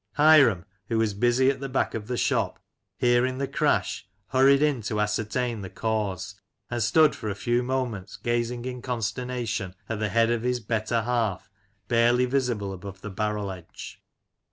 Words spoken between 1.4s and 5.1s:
at the back of the shop, hearing the crash, hurried in to